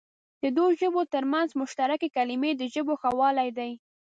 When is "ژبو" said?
0.81-1.01, 2.73-2.93